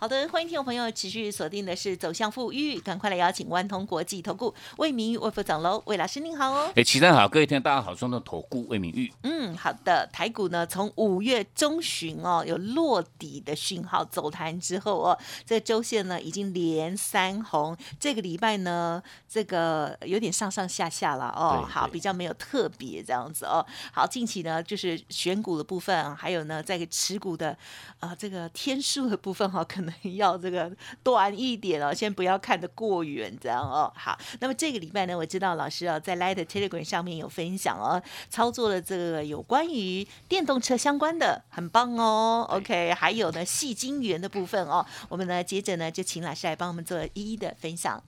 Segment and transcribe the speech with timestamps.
[0.00, 6.72] 好的，欢迎听众朋友持续锁定的是走向富裕，赶快来邀请万通国际投顾魏明玉魏副总喽，魏老师您好哦。
[6.76, 9.12] 哎，齐正好，各位听众大家好，双的投顾魏明玉。
[9.24, 23.66] 嗯，好的，台股呢从五月中旬哦有落底的讯号走弹之后哦，这周线呢已经连三红，这个礼拜呢这个有点上上下下了哦，好，比较没有特别这样子哦。
[23.92, 27.58] 好，近期呢就是选股的部分，还有呢在持股的
[27.98, 29.87] 啊这个天数的部分哈，可能。
[30.16, 30.70] 要这个
[31.02, 33.92] 短一点哦，先不要看得过远，这样哦。
[33.96, 42.46] 好，那么这个礼拜呢，我知道老师啊在 Light Telegram 上面有分享哦，操作了这个有关于电动车相关的，很棒哦。
[42.50, 48.02] OK，还有呢，细晶圆的部分哦，我们呢接着呢就请老师来帮我们做一一的分享。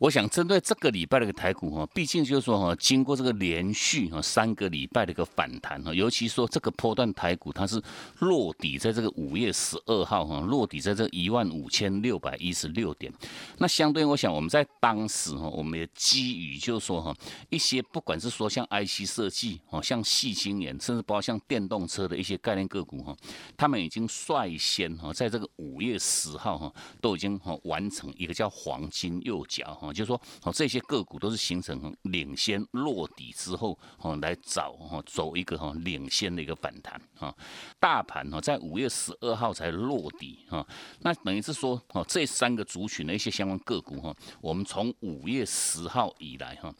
[0.00, 7.78] 我想针对这个礼拜的一个台股哈，毕竟就是说哈，经过这个连续哈三个礼拜的一个反弹哈，尤其说这个波段台股它是
[8.20, 13.12] 落底在这个五月十二号哈，落底在这一万五千六百一十六点。
[13.58, 17.14] 那相对我想我们在当时哈，我们也基于就是说哈，
[17.50, 23.14] 一些不管是说像 IC 设计哦，像细晶圆，甚至包括像电动车的一些概念个股哈，
[23.54, 29.89] 他们已经率先哈，在这个五月十号哈，都已经哈完成一个叫黄金右脚哈。
[29.92, 37.34] 就是说，哦，这些个股都是形成领先落底之后，哦，来找哈走一个哈领先的一个反弹啊。
[37.78, 40.66] 大盘哈在五月十二号才落底哈，
[41.00, 46.74] 那等于是说，哦，这三个族群的一些相关个股哈，我们从五月十号以来哈，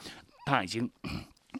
[0.46, 0.90] 它已经。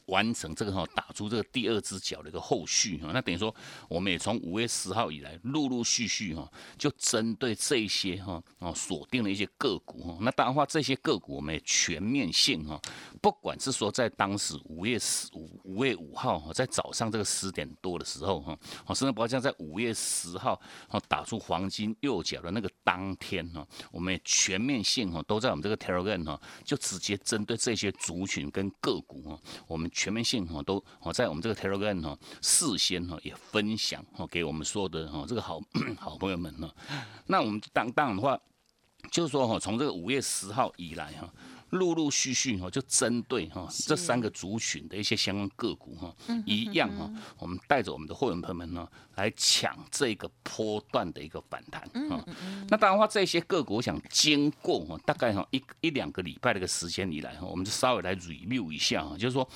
[0.07, 3.55] 完成这个哈，打出这个第二只脚的一个后续哈，那等于说
[3.89, 10.19] 我们也从五月十号以来，陆陆续续哈，就针对这些哈哦锁定了一些个股哈。
[10.21, 12.81] 那当然话，这些个股我们也全面性哈，
[13.21, 20.59] 不管是说在当时五月十五五月五号，在早上这个十点多的时候哈，哦甚至包括像在五月十号
[20.89, 29.91] 哦打出黄金右脚的那个当天哈，我们也全面性哈都在我们这个 Telegram 哈，就直接针对这些族群跟个股哈，我们。
[29.93, 35.61] 全面性哈都哦在我们这个 Telegram 哈事先哈也分享哈给我们说的哈这个好
[35.99, 36.71] 好朋友们呢，
[37.27, 38.39] 那我们当当然的话，
[39.11, 41.29] 就是说哈从这个五月十号以来哈。
[41.71, 46.15] 陆陆续续哈，就针对哈这三个族群的一些相关个股哈，
[46.47, 52.25] 一样哈，我们带着我们的会员朋友们呢，来抢这个波段的一个反弹啊。
[52.69, 59.49] 那当然话，这些个股我想经过哈，大概哈一一两个礼拜的一个时间以来哈，我们就稍微来 review 一下哈，就是说。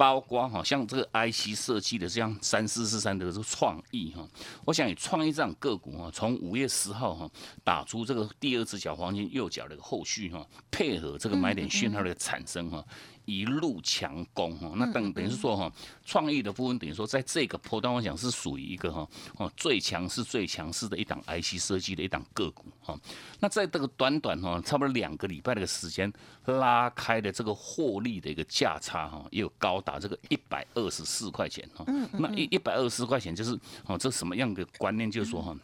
[0.00, 4.26] 包括哈，像这个 IC 设计的这样三四四三的这个创意哈，
[4.64, 7.30] 我想以创意这样个股哈，从五月十号哈
[7.62, 12.82] 打出这个第二只脚黄金右脚的一个后续哈，配合这个买点讯号的产生哈。
[13.30, 15.72] 一路强攻哈，那等等于是说哈，
[16.04, 22.98] 创意的部分等于说在这个波段，我想是属于一个哈哦最强势、最强势的一档 IC 设计的一档个股哈。
[23.38, 26.12] 那在这个短短哈差不多两个礼拜的时间
[26.46, 31.84] 拉开的这个获利的一个价差哈，也有高达这个一百二十四块钱哈。
[32.12, 35.10] 那一一百二十四块钱就是哦，这什么样的观念？
[35.10, 35.56] 就是说哈。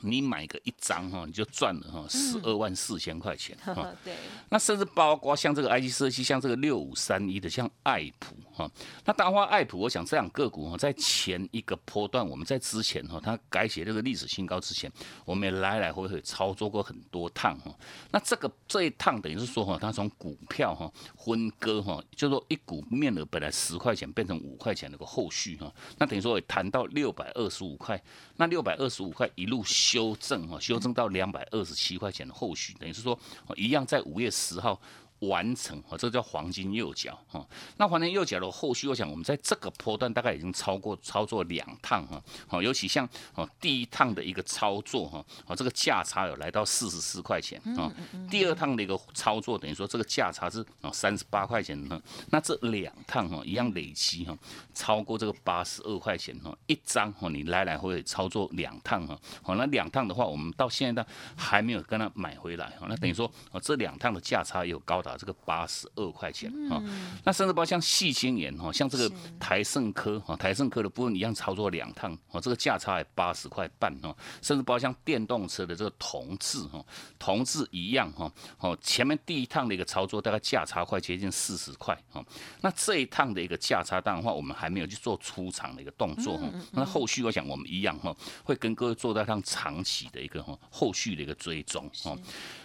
[0.00, 3.92] 你买个一张哈，你就赚了哈十二万四千块钱哈。
[4.04, 4.14] 对。
[4.48, 8.70] 那甚至包括像这个 I G 设计，像这个六五三一的，像爱普哈。
[9.04, 14.90] 那当然，爱普，我想这两个股哈，在前一个波段，我们在之前哈，它改写这个历史新高之前，
[15.24, 17.74] 我们也来来回回操作过很多趟哈。
[18.10, 28.02] 那这个这一趟等于是说哈，它从股票哈分割哈，就说一股面额本来十块钱变成五块钱那个后续哈，那等于说也谈到六百二十五块，
[28.36, 29.62] 那六百二十五块一路。
[29.88, 33.18] 修正哈，修正到两百二十七块钱的后续，等于是说，
[33.56, 34.78] 一样在五月十号。
[35.20, 37.44] 完成哦，这叫黄金右脚哈。
[37.76, 42.22] 那黄金右脚的后续，我想我们在这个波段大概已经超过操作两趟哈。
[42.46, 47.92] 好，尤其像哦第一趟的一个操作哈，哦这个价差有来到四十四块钱啊。
[48.30, 52.00] 第二趟的一个操作，等于说这个价差是哦三十八块钱呢。
[52.30, 54.38] 那这两趟哈一样累积哈，
[54.72, 56.56] 超过这个八十二块钱哈。
[56.68, 59.18] 一张哈你来来回回操作两趟哈。
[59.42, 61.04] 好，那两趟的话，我们到现在
[61.36, 62.86] 还没有跟他买回来哈。
[62.88, 65.07] 那等于说哦这两趟的价差有高达。
[65.08, 66.82] 达这个八十二块钱啊。
[67.24, 69.10] 那甚至包括像细晶圆哈，像这个
[69.40, 74.14] 台盛科哈，台盛科的部分一样操作两趟哦，这个价差还八十块半哦。
[74.42, 76.84] 甚至包括像电动车的这个同质哈，
[77.18, 82.24] 同质一样哈哦，前面第一趟的一个操作大概价差快接近四十块哈。
[82.60, 86.48] 那这一趟的一个价差当然话，我们还没有去做出场的一个动作哈。
[86.72, 88.14] 那后续我想我们一样哈，
[88.44, 92.16] 会跟各位做到趟长期的一个哈后续的一个追踪哈。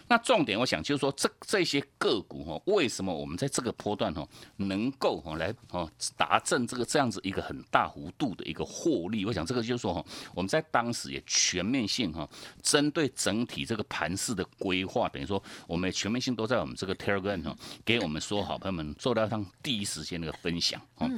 [0.07, 4.27] 那重点，我想就是说，这这些个股哈，为什么我们在这个波段哈，
[4.57, 9.25] 能够哈来哦达成这个这样子一个很大幅度的一个获利？
[9.25, 10.05] 我想这个就是说哈，
[10.35, 12.29] 我们在当时也全面性哈，
[12.61, 21.09] 针对整体这个盘势的规划，等于说我们全面性都在我们这个 Telegram 哈，给我们说好朋友们做到上第一时间的分享哈，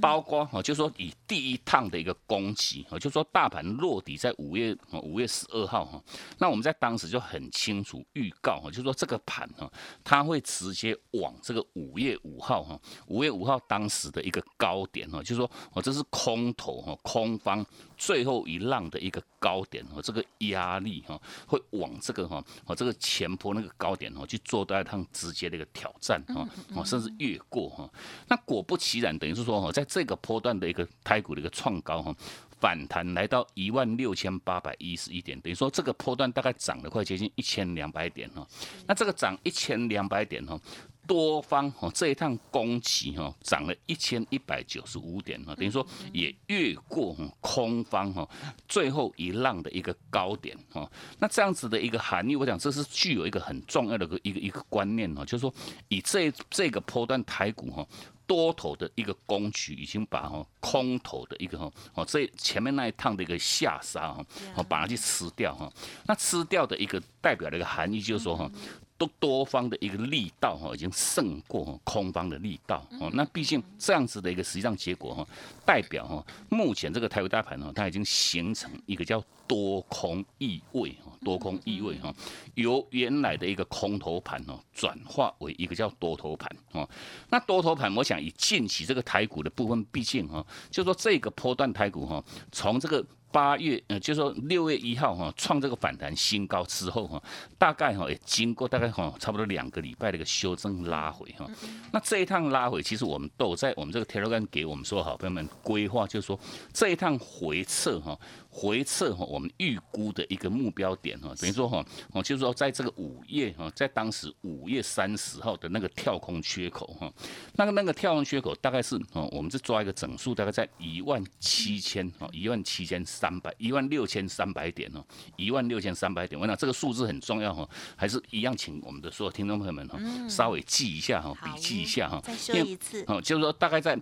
[0.00, 6.02] 包括哈，就是说以第一趟的一个攻击哈，就是说大盘落底在五月五月十二号哈，
[6.38, 8.33] 那我们在当时就很清楚预。
[8.40, 9.70] 告哈，就说这个盘哈，
[10.02, 17.64] 它会直接往这个五月五号哈，五月五号当时的一个高点哈，就说哦，这是空头哈，空方
[17.96, 27.88] 最后一浪的一个高点哈，这个压力哈，会往这个哈，哦这个前坡那个高点哈，去做到一趟直接的一个挑战哈，哦甚至越过哈，
[28.28, 32.14] 那果不其然，等于是说哈，在这个坡段的一个台股的一个创高哈。
[32.64, 38.46] 反弹来到一万六千八百一十一点，等于说这个波段大概涨了快接近一千两百点哈。
[38.86, 40.58] 那这个涨一千两百点哈，
[41.06, 48.26] 多方哈这一趟攻击哈涨了一千一百九十五点哈，等于说也越过空方哈
[48.66, 50.90] 最后一浪的一个高点哈。
[51.18, 55.54] 那这样子的一个含义，我想这是具有一个很重要的个一个一个观念哈，就是说
[55.88, 57.86] 以这这个波段台股哈。
[58.26, 64.24] 多头的一个工具已经把哈空头的一个哈哦这前面那一趟的一个下杀哈
[64.54, 65.72] 哦把它去吃掉哈，
[66.06, 68.50] 那吃掉的一个代表的一个含义就是说哈。
[68.96, 73.10] 都多方的一个力道哈，已经胜过空方的力道哦。
[73.12, 75.26] 那毕竟这样子的一个实际上结果哈，
[75.66, 82.14] 代表哈，目前这个台股大盘呢，它已经形成一个叫多空意味哈，多空意味哈，
[82.54, 86.88] 由原来的一个空头盘哦，转化为一个叫多头盘哦。
[87.30, 93.04] 那多头盘，我想以近期这个台股的部分，毕竟哈，就说这个波段台股哈，从这个。
[93.34, 97.20] 八月，呃，就说六月一号哈，创这个反弹新高之后哈，
[97.58, 101.44] 大概哈也经过大概哈差不多两个礼拜的一个修正拉回哈。
[101.92, 106.38] 那这一趟拉回，其实我们都在我们这个 Telegram 给我们说好朋友们规划，就是说
[106.72, 108.16] 这一趟回撤哈。
[108.56, 117.12] 回撤哈，我们预估的一个目标点哈，等于说哈，哦，就是说在这个五月哈，在当时五月三十号的那个跳空缺口哈，
[117.54, 125.04] 那个那个跳空缺口大概是哦，我们是抓一个整数，大概在一万七千哦，一万七千三百，一万六千三百点哦，
[125.36, 126.40] 一万六千三百点。
[126.40, 129.98] 我想这个数字很重要哈，还是一样，请我们的所有听众朋友们哈，
[130.28, 132.20] 稍微记一下哈，笔记一下哈。
[132.22, 133.02] 再说一次。
[133.08, 133.98] 哦，就是说大概在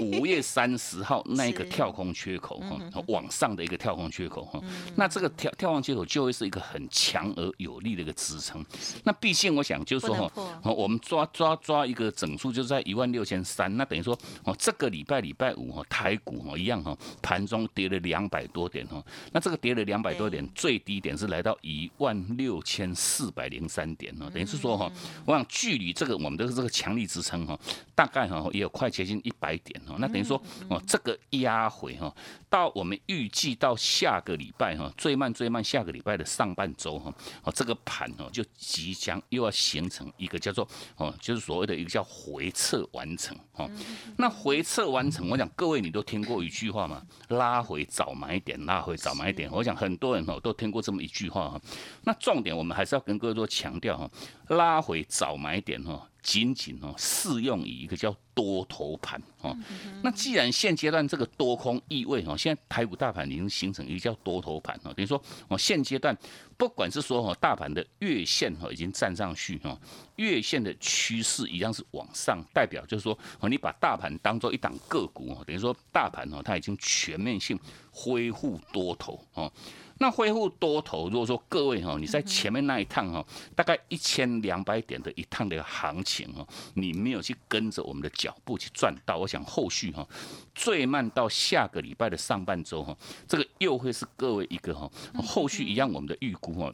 [0.00, 2.78] 五月三十号那一个 跳空缺口哈，
[3.08, 3.95] 往上的一个跳。
[3.96, 4.60] 空缺口哈，
[4.94, 8.64] 那这个跳跳空缺口就会是一个很强而有力的一个支撑。
[9.04, 19.02] 那毕竟我想就是说哈，我们抓抓抓一个整数就是在一万六千三，那等于说哦，这个礼拜礼拜五哈，台股哈一样哈，盘中跌了两百多点哈，
[19.32, 24.92] 那这个跌了两百多点，最低点是来到一万六千四百零三点哦，等于是说哈，
[25.24, 27.58] 我想距离这个我们的这个强力支撑哈，
[27.94, 32.14] 大概哈也有快接近一百点哦，那等于说哦，这个压回哈，
[32.50, 33.74] 到我们预计到。
[33.86, 40.66] 下个礼拜哈，最慢最慢下个礼拜的上半周哈，哦这个盘哦就即将又要形成一个叫做
[40.96, 43.70] 哦，就是所谓的一个叫回撤完成哦。
[44.18, 49.48] 那回撤完成，我想各位你都听过一句话嘛，拉回早买点，拉回早买点。
[49.52, 51.60] 我想很多人哦都听过这么一句话哈。
[52.02, 54.10] 那重点我们还是要跟各位做强调哈，
[54.48, 56.08] 拉回早买点哈。
[56.26, 59.56] 仅仅哦适用于一个叫多头盘哦，
[60.02, 66.14] 那既然现阶段这个多空意味哦，现在台股大盘已经形成一个叫多头盘哦，等于说哦现阶段
[66.56, 69.78] 不管是说哦大盘的月线哦已经站上去哈，
[70.16, 77.56] 月线的趋势一样是往上，代表就是说哦你把大盘当做一档个股哦，等于说大盘哦它已经全面性
[77.92, 79.50] 恢复多头哦。
[79.98, 83.24] 那恢复多头，如果说各位哈，你在前面那一趟哈，
[83.54, 90.06] 大概一千两百点的一趟的行情哈，你没有去跟着我们的脚步去赚到，我想后续哈，
[90.54, 94.90] 最慢到下个礼拜的上半周哈，这个又会是各位一个哈，
[95.26, 96.72] 后续一样我们的预估哈。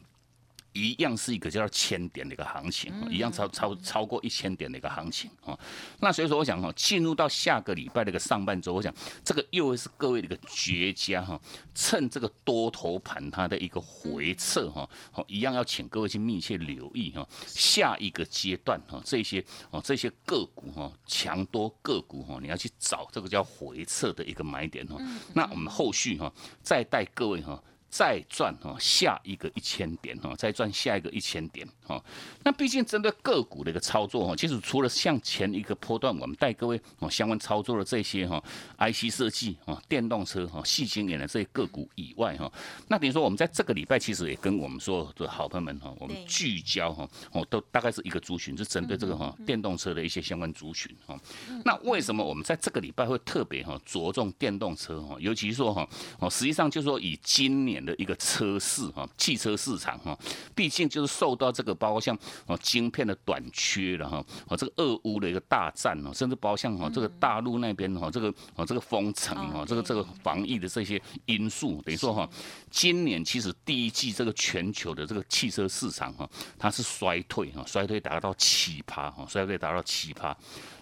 [0.73, 5.59] 一样是一个叫千点的一个行情，一样超超超过一千点的一个行情啊。
[6.01, 8.93] 那所以说，我想哈，进入到下个礼拜的一个上半周，我想
[9.25, 11.41] 这个又会是各位的一个绝佳哈，
[11.75, 24.97] 趁这个多头盘它的一个回撤哈，好，一样要请各位去密切留意哈，下一个阶段哈，这些哦这些个股哈，强多个股哈，你要去找这个叫回撤的一个买点哈。
[25.35, 27.63] 那我们后续哈，再带各位哈。
[27.93, 31.69] 再赚哦下一个一千点哦，再赚下一个一千点。
[31.93, 32.05] 哈。
[32.45, 38.43] 那毕竟针对个股的一个操作哈，其实除了像前一个波段我们带各位哦相关操作的这些哈
[38.79, 42.51] ，IC 设计啊、电动车哈、细晶圆的这些个股以外哈，
[42.89, 51.19] 那等于说我们在这个礼拜其实也跟我们说的好朋友们哈，我们聚焦哈，哦都大概是一个族群，是针对这个哈电动车的一些相关族群哈。
[51.65, 55.17] 那为什么我们在这个礼拜会特别哈着重电动车哈？
[55.21, 60.19] 尤其是说哈哦，实际上就是说以今年的一个车市哈，汽车市场哈，
[60.55, 72.29] 毕竟就是受到这个包括像哦晶片的短缺了哈，哦这个俄乌的一个大战哦，甚至包括像哦这个大陆那边哈这个哦这个封城哦这个这个防疫的这些因素，等于说哈，
[72.71, 80.37] 今年其实第一季这个全球的这个汽车市场哈，它是衰退哈，衰退达到七趴哈，衰退达到七趴。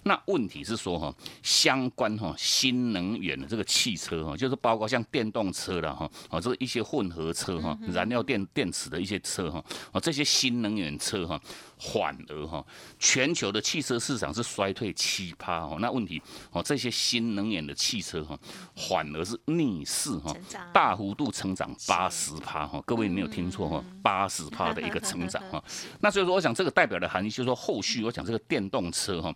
[0.04, 11.40] 那问题是说哈，相关哈新能源的这个汽车哈，就是包括像电动车了哈，啊这个一些混合车哈，燃料电电池的一些车哈，啊这些新能源车哈，
[11.81, 12.65] 反而哈，
[12.99, 15.79] 全球的汽车市场是衰退七趴哦。
[15.81, 16.21] 那问题
[16.53, 18.39] 哦，这些新能源的汽车哈，
[18.77, 20.35] 反而是逆势哈，
[20.73, 22.83] 大幅度成长八十趴哈。
[22.87, 25.63] 各位没有听错哈，八十趴的一个成长哈。
[26.01, 29.35] 那所以说，我想这个代表的含义就是说，后续我讲这个电动车哈。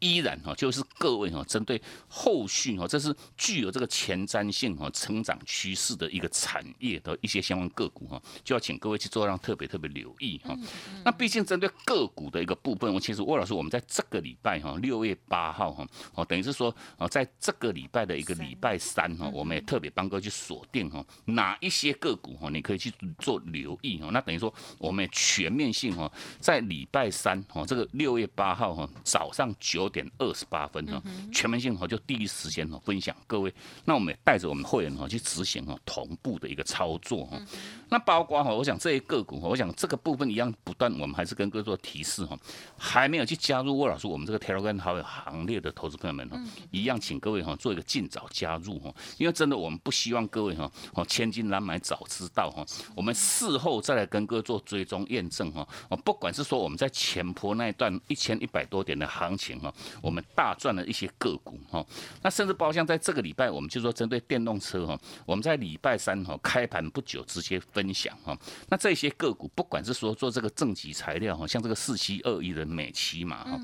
[0.00, 10.54] 依然哈，就是各位哈，针对后续哈，这是具有这个前瞻性哈、成长趋势的一个产业的一些相关个股哈，就要请各位去做，让特别特别留意哈。
[11.06, 24.10] 那毕竟针对个股的一个部分，我其实魏老师，我们在这个礼拜哈，六月八号哈，哦，等于是说啊，在这个礼拜的一个礼拜三哈，我们也特别帮各位去锁定哈，哪一些个股哈，你可以去做留意哈。
[24.12, 26.10] 那等于说，我们全面性哈，
[26.40, 29.84] 在礼拜三哈，这个六月八号哈，早上九。
[29.94, 31.00] 点二十八分哈，
[31.30, 37.40] 全面性哈就第一时间哈分享各位，那我们也带着我们会员哈去执行哈同步的一个操作哈。
[37.88, 42.38] 那包括哈，我想这些个股哈，我想这个部分一样不断，我们还是跟各位做提示哈。
[42.76, 46.38] 还没有去加入魏老师我们这个 Telegram 好友行列的投资朋友们哈，
[46.70, 52.64] 一样请各位哈做一个尽早加入哈，因为真的我们不希望各位哈哦千金难买早知道哈，
[52.94, 55.66] 我们事后再来跟各位做追踪验证哈。
[55.88, 59.72] 哦，不管是说我们在前坡那一段一千一百多点的行情哈。
[60.02, 61.84] 我们大赚了一些个股哈，
[62.22, 68.36] 那甚至包括像在这个礼拜，我们就说针对电动车哈，我们在礼拜三哈开盘不久直接分享哈，
[68.68, 73.60] 那这些个股不管是说做这个正极材料哈，像这个四七二一的美期嘛哈，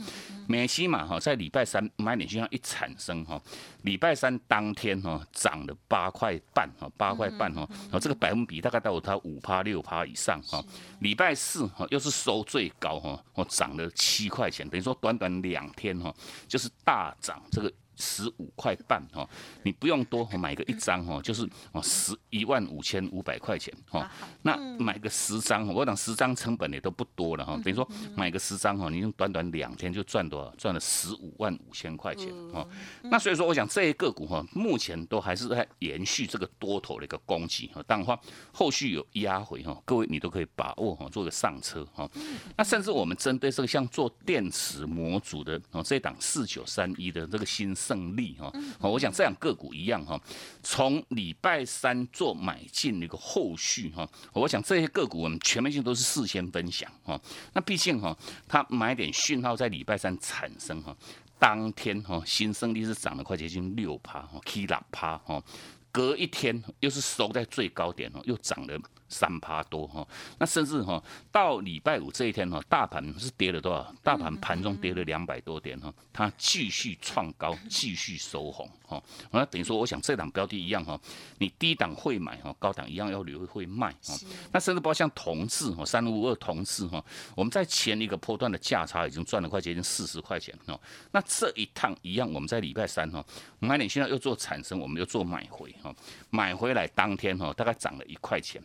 [0.49, 3.41] 美期嘛哈在礼拜三买点就像一产生哈，
[3.83, 10.65] 礼拜三当天哈涨了八块半哈，八块半哈，然后这个百分比大概到它五趴六趴以上哈，
[11.01, 16.13] 礼拜四哈又是收最高哈，我涨了七块钱，等于说短短两天哈。
[16.49, 17.73] 就是大涨这个。
[18.01, 19.29] 十五块半哈，
[19.63, 24.11] 你不用多，买个一张哈，就是哦十一万五千五百块钱哈。
[24.43, 27.53] 那买个十张，我讲十张成本也都不多了哈。
[27.63, 30.55] 等于说买个十张哈，你用短短两天就赚多少？
[30.57, 32.67] 赚了十五万五千块钱哈。
[33.03, 37.83] 那所以说，我想这些个股哈，目前都还是在延续这个多头的一个攻击哈。
[37.87, 38.19] 但话
[38.53, 42.09] 后续有压回哈，各位你都可以把握哈，做个上车哈。
[42.57, 47.71] 那甚至我们针对这个像做电池模组的哦，这档四九三一的这个新。
[47.91, 50.17] 胜利哈，我想这样个股一样哈，
[50.63, 57.21] 从礼拜三做买进那个后续哈，我想这些个股我们全面性都是事先分享哈。
[57.53, 58.17] 那毕竟哈，
[58.47, 60.97] 它买点讯号在礼拜三产生哈，
[61.37, 65.43] 当天哈新胜利是涨了快接近六趴哈，K 两趴哈，
[65.91, 68.81] 隔一天又是收在最高点哦，又涨了。
[69.11, 70.07] 三趴多哈，
[70.39, 71.03] 那甚至哈
[71.33, 73.95] 到礼拜五这一天哈，大盘是跌了多少？
[74.03, 79.03] 大盘盘中跌了两百多点哈，它继续创高，继续收红哈。
[79.33, 80.99] 那等于说，我想这档标的一样哈，
[81.39, 84.17] 你低档会买哈，高档一样要留会卖哈。
[84.53, 90.81] 那甚至包括像同志哈，三五二同志哈，我们在前一个波段的价差已经赚了快接近四十块钱哦。
[91.11, 93.25] 那这一趟一样，我们在礼拜三哈
[93.59, 95.93] 买点现在又做产生，我们又做买回哈，
[96.31, 98.63] 买回来当天哈大概涨了一块钱。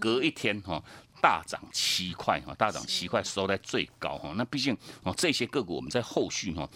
[0.00, 0.82] 隔一天哈，
[1.20, 4.32] 大涨七块哈，大涨七块收在最高哈。
[4.36, 6.68] 那毕竟哦，这些个股我们在后续哈。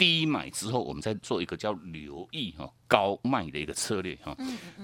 [0.00, 4.34] 低买之后，我们再做一个叫留意哈高卖的一个策略哈。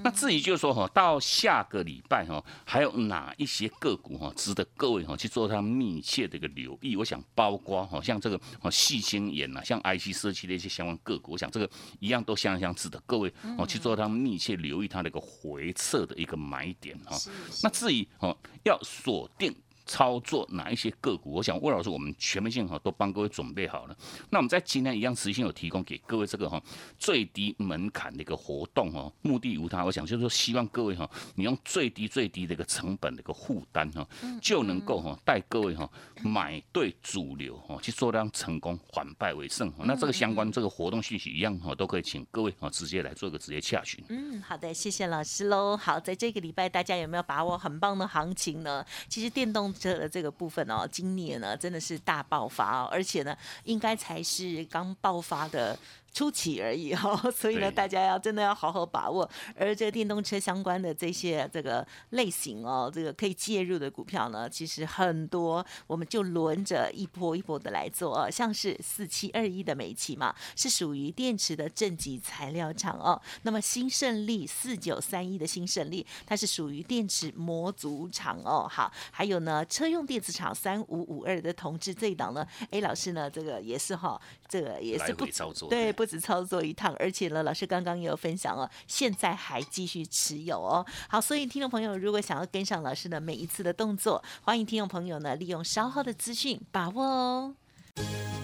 [0.05, 6.97] 那至于就是说哈，到下个礼拜哈，还有哪一些个股哈，值得各位哈去做它密切的一个留意？
[6.97, 17.17] 我想包括哈，像这个哦细心眼呐，像 IC 设计的一些相关个股，我想这个一样都相相值得各位哦去做它密切留意它的一个回撤的一个买点哈。
[17.63, 19.57] 那至于哦要锁定。
[19.87, 21.31] 操作哪一些个股？
[21.31, 23.97] 我想魏老师，我们全面性哈都帮各位准备好了。
[24.31, 26.61] 那我们在今天一样持续有提供给各位这个哈
[26.99, 34.07] 最低门槛的一个活动哦，目的无他，我想就是说希望各位哈，你用最低最低的一个成本的一个负担哈，
[34.43, 35.89] 就能够哈带各位哈
[36.21, 39.73] 买对主流哈去做让成功，反败为胜。
[39.85, 44.05] 那这个相关这个活动信息一样哈，都可以请各位哈直接来做一个直接洽询。
[44.09, 45.77] 嗯，好的，谢谢老师喽。
[45.77, 48.85] 好，在这个礼拜大家有没有把握很棒的行情呢？
[49.09, 49.73] 其实电动。
[49.77, 55.79] 车的这个部分哦，今年呢真的是大爆发哦，而且呢，应该才是刚爆发的。
[56.17, 59.29] 初期而已哈， 所以呢，大家要真的要好好把握。
[59.55, 68.31] 而这个电动车相关的这些这个类型哦，这个可以介入的股票呢，其实很多，我们就轮着一波一波的来做哦。
[68.31, 73.21] 像是四七二一的煤气嘛，是属于电池的正极材料厂哦。
[73.43, 78.67] 那么新胜利四九三一的新胜利，它是属于电池模组厂哦。
[78.67, 84.19] 好，还有呢，车用电子厂三五五二的同志这一档呢，A 老师呢，这个也是哈，
[84.49, 85.27] 这个也是不
[85.69, 86.06] 对不。
[86.07, 90.87] 只操作一趟，而且呢，老师刚刚也有分享哦，现在还继续持有哦。
[91.09, 97.55] 好，所以听众朋友如果想要跟上老师的每一次的动作，欢迎听众朋友呢利用稍后的资讯把握哦。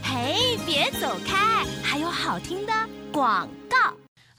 [0.03, 2.73] 嘿，别走开，还有好听的
[3.13, 3.49] 广。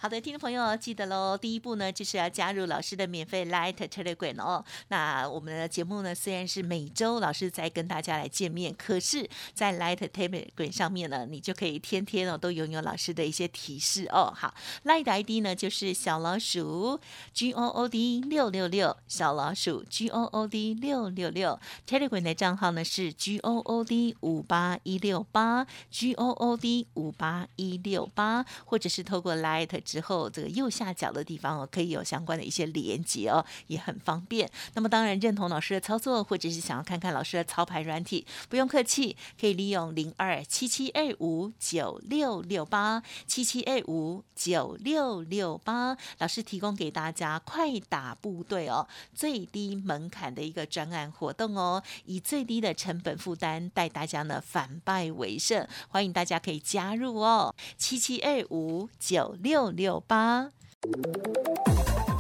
[0.04, 1.38] 好的，听众朋友记得喽。
[1.38, 4.66] 第一步呢，就是要加入老师的免费 Light Telegram 哦。
[4.90, 14.34] 那我们的节目呢，虽然是每周老师在跟大家来见面，可是，在 Light Telegram 上面呢，你就可以天天哦都拥有老师的一些提示哦。
[14.36, 17.00] 好，Light ID 呢就是小老鼠
[17.34, 21.58] G O O D 六六六，小老鼠 G O O D 六六六。
[21.88, 29.70] Telegram 的账号呢是 G O O D 五八一六八 G O O D 五八一六八，或者是透过 Light。
[29.94, 34.50] 之后，这个右下角的地方哦，可以有相关的一些连接哦，也很方便。
[34.74, 59.83] 那么当然认同老师的操作，或者是想要看看老师的操盘软体，不用客气，可以利用零二七七二五九六六八七七二五九六六八，老师提供给大家快打部队哦，最低门槛的一个专案活动哦，以最低的成本负担带大家呢反败为胜，欢迎大家可以加入哦，七七二五九六六。
[59.84, 60.50] 六八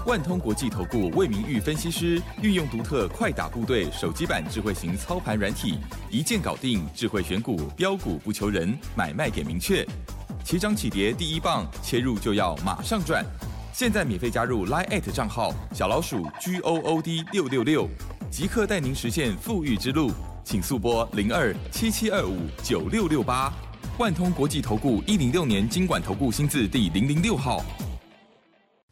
[0.05, 5.79] 万通国际投顾魏明玉分析师运用独特快打部队手机版智慧型操盘软体，
[6.11, 9.87] 一键搞定智慧选股标股不求人，买卖点明确，
[10.43, 13.25] 起涨起跌第一棒，切入就要马上赚。
[13.71, 17.87] 现在免费加入 Line 账号小老鼠 G O O D 六六六，
[18.29, 20.11] 即刻带您实现富裕之路，
[20.43, 23.53] 请速拨零二七七二五九六六八。
[23.99, 27.63] 万通国际投顾一零六年经管投顾新字第零零六号。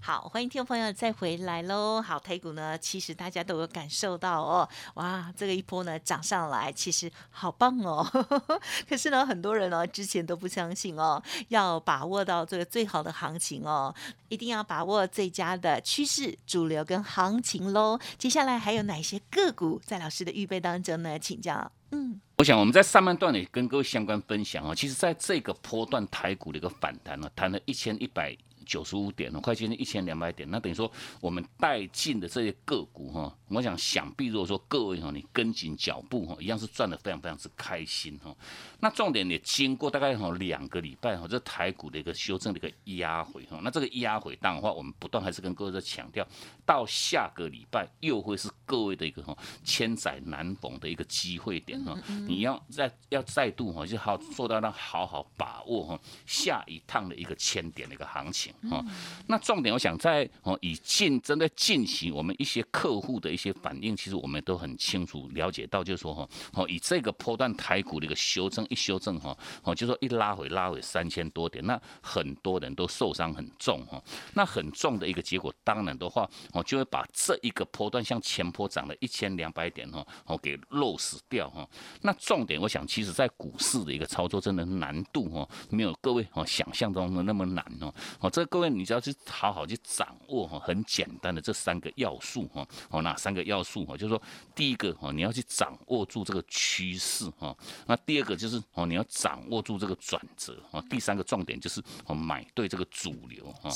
[0.04, 2.02] 好，欢迎听众朋友再回来喽。
[2.02, 8.04] 好，台股呢，其实大家都有感受到哦，哇，这个一波呢涨上来，其实好棒哦。
[8.90, 13.94] 可是呢，很多人呢之前都不相信哦，要把握到这个最好的行情哦，
[14.28, 18.00] 一定要把握最佳的趋势、主流跟行情喽。
[18.18, 21.20] 接下来还有哪些个股在老师的预备当中呢？
[21.20, 22.20] 请教，嗯。
[22.42, 28.36] 我想我们在上半段也跟各位相关分享啊，其实在这个波段台股的一个反弹呢，弹了一千一百。
[28.64, 38.36] 九十五点了，快接近一千两百点，那等于说我们带进的这些个股哈，我想想必如果说各位哈，你跟紧脚步哈，一样是赚的非常非常之开心哈。
[38.80, 46.28] 那重点也经过大概哈两个礼拜哈，这台股的一个修正的一个压回哈，那这个压回当的话，我们不断还是跟各位在强调，
[46.66, 58.54] 到下个礼拜又会是各位的一个哈千载难逢的一个机会点哈，你要再要再度哈就好做到让好好把握哈下一趟的一个千点的一个行情。
[58.70, 58.84] 哈，
[59.28, 74.00] 那重点我想在哦，以近针对近期我们一些客户的一些反应，其实我们都很清楚了解到，就是说哈，哦，以这个波段台股的一个修正一修正哈，哦，就说一拉回拉回三千多点，那很多人都受伤很重哈，
[74.36, 81.68] 那很重的一个结果，当然的话，哦，就会把这一个波段像前坡涨了一千两百点哈，哦，给落死掉哈。
[82.02, 88.46] 那重点我想，其实在股市的一个操作，真的难度哈，没有各位哦想象中的那么难哦，哦这。
[88.52, 94.22] 各位你只要去好好去掌握哈，很简单的这三个要素哈，哦哪三个要素哈，就是说
[94.54, 97.56] 第一个哈，你要去掌握住这个趋势哈，
[97.88, 103.70] 那第二个就是哦你要掌握住这个转折啊，第三个重点就是哦买对这个主流哈。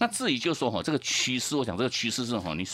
[0.00, 2.66] 那至于就说哈这个趋势，我想这个趋势是哈你。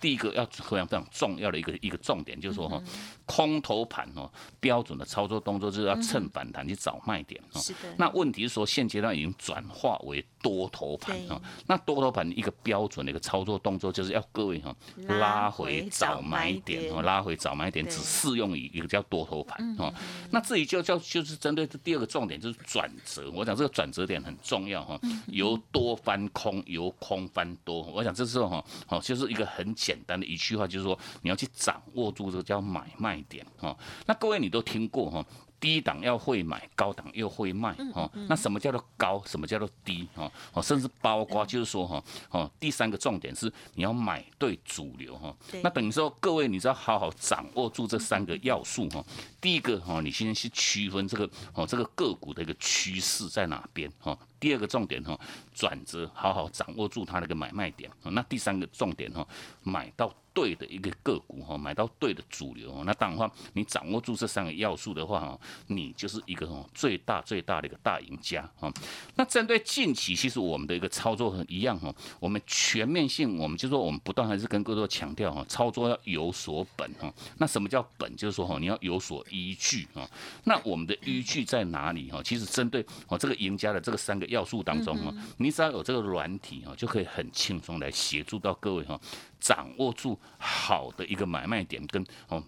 [0.00, 2.80] 第一个要非常非常重要的一个一个重点，就是说哈，
[3.26, 7.60] 空头盘哦，标准的操作动作就是要趁反弹去找卖点哦。
[7.60, 7.92] 是的。
[7.98, 11.40] 那问题是说，现阶段已经转化为多头盘哈。
[11.66, 14.74] 那多头盘一个标准的一个操作动作，就是要各位哈
[15.06, 19.92] 拉回早买点哦，拉回早买点只适用于一个叫多头盘哦。
[20.30, 23.30] 那至于就叫就是针对这第二个重点，就是转折。
[23.34, 27.82] 我讲这个转折点很重要哈，由多翻空，由空翻多。
[27.82, 29.72] 我想这时候哈，哦，就是一个很。
[29.74, 33.76] 简单的一句话就是说，你要去掌握住这个叫买卖点哈。
[34.06, 35.26] 那各位你都听过哈，
[35.62, 38.10] 低档要会买，高档又会卖哈。
[38.28, 39.22] 那什么叫做高？
[39.24, 40.08] 什么叫做低？
[40.12, 45.32] 哈哦，甚至包括就是说哈哦，第三个重点是你要买对主流哈。
[45.62, 49.04] 那等于说各位，你只要好好掌握住这三个要素哈。
[49.40, 54.18] 第一个哈，你先去区分这个哦这个个股的一个趋势在哪边哈。
[54.42, 55.16] 第二个重点哈，
[55.54, 57.88] 转折好好掌握住它那个买卖点。
[58.02, 59.24] 那第三个重点哈，
[59.62, 60.12] 买到。
[60.34, 68.72] 对的一个个股哈，买到对的主流，那当然话，你掌握住这三个要素的话哈，你就是一个哈最大最大的一个大赢家哈。
[69.14, 77.12] 那针对近期，其实我们的一个操作很一样哈，我们全面性，我们就说我们不断还是跟各位强调哈，操作要有所本哈。
[77.36, 78.16] 那什么叫本？
[78.16, 80.08] 就是说哈，你要有所依据哈。
[80.44, 82.22] 那我们的依据在哪里哈？
[82.22, 89.00] 其实针对哦这个赢家的这个三个要素当中哈，你只要有这个软体哈，就可以很轻松来协助到各位哈。
[89.38, 92.42] 掌握住好的一个买卖点跟哦。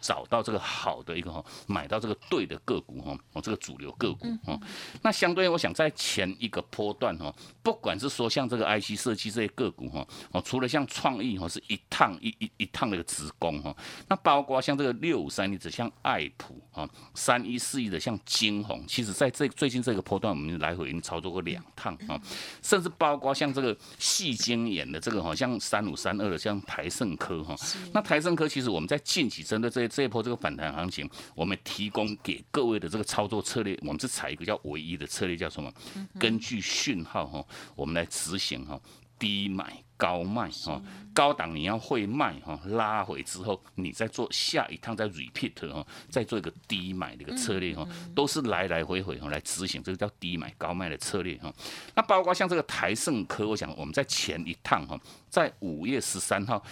[0.00, 4.58] 找到这个好的一个哈，买到这个对的个股哈，哦，这个主流个股哈。
[5.02, 13.76] 那相对，我想在前一个波段哈，不管是说像这个 IC 设计这些个股哈，哦，除了像创意哈，是一趟一一一趟的一个直攻哈，
[14.08, 22.18] 那包括像这个六五三一的像爱普哈，三一四一的像金鸿，其实在这最近这个波段，我们来回已经操作过两趟啊，
[22.62, 27.54] 甚至包括像这个细晶眼的这个哈，像三五三二的像台盛科哈，
[27.92, 29.89] 那台盛科其实我们在近期针对这些。
[29.90, 35.70] 这一波这个反弹行情，我们提供给各位的这个操作策略，我们是采一个叫唯一的策略，叫什么？
[36.18, 38.80] 根据讯号哈，我们来执行哈，
[39.18, 40.80] 低买高卖哈，
[41.12, 51.52] 高档你要会卖哈，拉回之后你再做下一趟再 repeat 哈，再做一个低买的一个策略哈，都是来来回回哈来执行这个叫低买高卖的策略哈。
[51.94, 54.98] 那包括像这个台盛科，我想我们在前一趟哈，
[55.28, 56.64] 在五月十三号。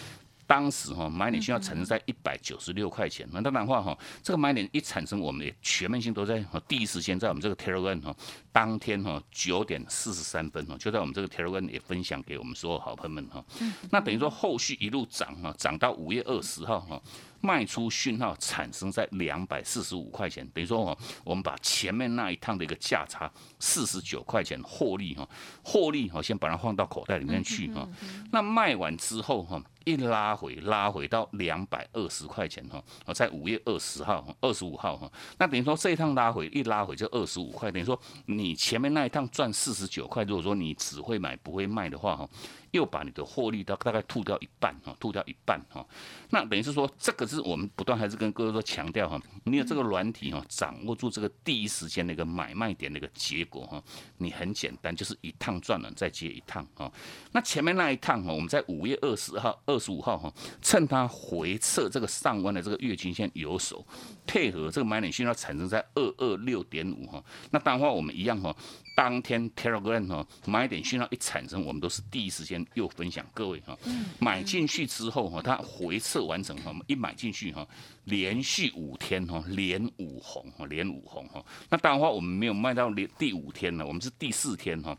[0.48, 8.16] 当时哈买点需要产生在一百九十六块钱，那当然话哈，这个买点一产生，我们也全面性都在第一时间在我们这个 Telegram 哈，
[8.50, 13.44] 当天哈九点四十三分哈，就在我们这个 Telegram 也分享给我们所有好朋友们哈。
[13.90, 17.00] 那等于说后续一路涨哈，涨到五月二十号哈。
[17.40, 23.30] 卖出讯号产生在两百四十五块钱，等于说哦，我们把前面那一趟的一个价差
[23.60, 25.28] 四十九块钱获利哈，
[25.62, 27.88] 获利哈，先把它放到口袋里面去哈。
[28.32, 32.82] 那卖完之后哈，一拉回拉回到两百二十块钱哈，
[33.14, 42.28] 在五月二十号、二十五号哈，那等于说这一趟拉回一拉回就二十五块，等于说你前面那一趟赚四十九块，如果说你只会买不会卖的话哈。
[42.72, 45.86] 又把你的获利到大概吐掉一半哈，吐掉一半哈，
[46.30, 53.82] 那等于是说，这个是我们不断还是跟各位说强调哈，你有这个软体哈，掌握住这个第一时间的一个买卖点的一个结果哈，
[54.18, 56.90] 你很简单，就是一趟赚了再接一趟哈。
[57.32, 63.86] 那前面那一趟哈，我们在五月二十号、二十五号哈，趁它回撤这个上弯的这个月均线有手，
[64.26, 68.54] 配合这个买点讯号产生在二二六点五哈，那当然话我们一样哈。
[68.94, 73.76] 当天 Telegram 哈买点讯号一产生，我们都是第一时间又分享各位哈，
[74.18, 77.66] 买进去之后哈，它回撤完成哈，一买进去哈，
[78.04, 81.44] 连续五天哈，连五红哈，连五红哈。
[81.68, 84.96] 那当然话我们没有卖到连第五天了，我们是第四天哈，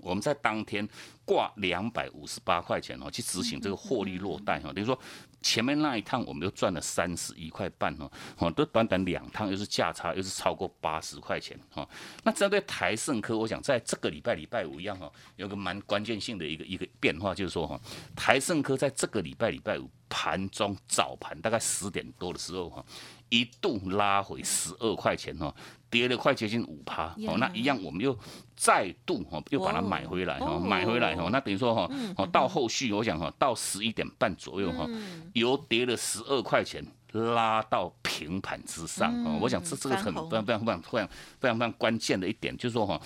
[0.00, 0.88] 我们在当天
[1.24, 4.98] 挂两百五十八块钱哈，去执行这个获利落袋哈，等于说。
[5.42, 11.88] 前面那一趟我们又赚了三十一块半哦，哦，都短短两趟又是价差又是超过八十块钱哈。
[12.24, 17.80] 那针对台盛科，我想在这个礼拜礼拜五一样哈，有个蛮关键性的一个一个变化，就是说哈，
[18.14, 22.84] 台盛科在这个礼拜礼拜五盘中早盘大概十点多的时候哈，
[23.30, 25.54] 一度拉回十二块钱哈。
[25.88, 28.16] 跌了快接近五趴，哦，那一样我们又
[28.54, 34.88] 再度哈又把它买回来哈，买回来哈，那等于说哈，哦到后续我想哈到十一点半左右哈，
[35.32, 41.08] 由跌了十二块钱拉到平盘之上，哦，我想这这个很非常非常非常非常
[41.40, 43.00] 非常非常关键的一点，就是说哈。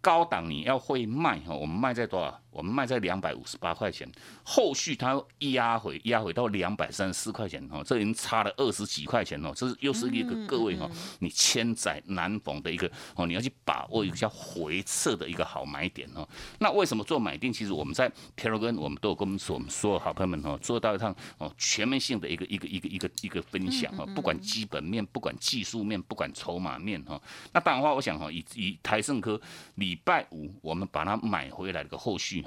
[0.00, 2.40] 高档你要会卖哈，我们卖在多少？
[2.50, 4.10] 我们卖在两百五十八块钱，
[4.42, 16.26] 后续它压回压回到两百三十四块钱哦，这已经差了二十几块钱哦，这是又是一个各位哦，你千载难逢的一个哦，你要去把握一个叫回撤的一个好买点哦。
[16.58, 17.52] 那为什么做买定？
[17.52, 27.20] 其实我们在 Telegram 我们都有跟我们所所有好朋友们哦，做到一趟哦全面性的一个一个一个一个一个分享哦，不管基本面，不管技术面，不管筹码面哈。
[27.52, 29.40] 那当然话，我想哈，以以台盛科
[29.74, 32.37] 礼拜五我们把它买回来的个后续。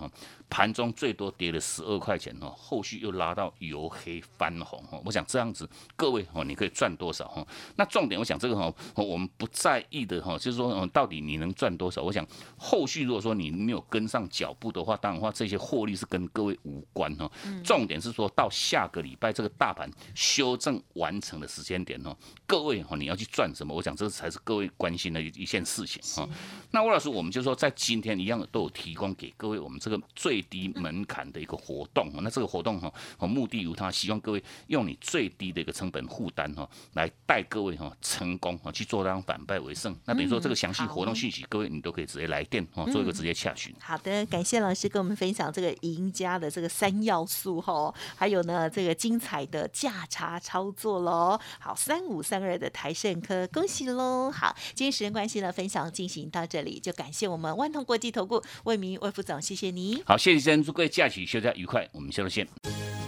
[0.50, 5.02] 盘中最多跌了十二块钱哦，后续又拉到由黑翻红哦。
[5.06, 7.46] 我想这样子，各位哦，你可以赚多少哈？
[7.76, 12.02] 那重点，我想这个哈，我们不在意的哈，就是说，嗯，到底你能赚多少？
[12.02, 12.26] 我想
[12.58, 17.32] 后续如果说你没有跟上脚步的话，当然话这些获利是跟各位无关哈。
[17.64, 23.76] 重点是说到下个礼拜这个大盘修正完成的时间点哦，各位哈，你要去赚什么？
[23.76, 26.28] 我想这才是各位关心的一一件事情哈。
[26.72, 29.81] 那魏老师，我们就说在今天一样都有提供给各位我们。
[29.82, 32.94] 这个最低门槛的一个活动，那这个活动哈，
[33.28, 39.98] 目的如他希望各位用你最低的一个成本负担哈，来带各位哈成功啊去做当反败为胜。
[40.06, 43.74] 那等于说这个详细活动信息，各位你都可以直接来电哈，做一个直接洽询。
[43.82, 51.40] 好的，感谢老师跟我们分享这个赢家的这个三要素哈，还有呢这个精彩的价差操作喽。
[51.60, 54.30] 好，三五三二的台盛科，恭喜喽！
[54.30, 59.71] 好，今天时间关系呢，分享进行到这里，就感谢我们万通国际投顾魏明魏副总，谢谢。
[59.72, 62.48] 你好，谢谢祝各位假期休假愉快，我们下周见。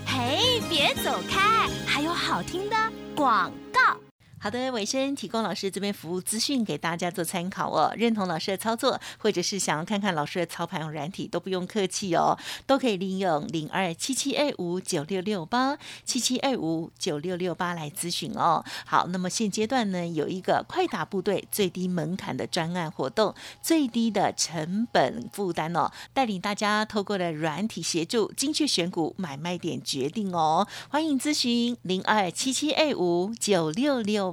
[0.06, 2.76] 嘿，别走开，还有好听的
[3.16, 4.13] 广告。
[4.44, 7.94] 好的，尾声提供老师这边服务资讯给大家做参考哦。
[7.96, 18.62] 认同老师的操作，或者是想要看看老师的操盘软体，都不用客气哦，都可以利用零二七七二五九六六八七七二五九六六八来咨询哦。
[18.86, 30.68] 好，那么现阶段呢，有一个快打部队最低门槛的专案活动，最低的成本负担哦，带领大家透过了软体协助，精确选股买卖点决定哦。
[30.90, 34.33] 欢迎咨询零二七七二五九六六。